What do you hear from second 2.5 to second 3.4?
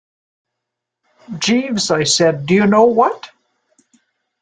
you know what?"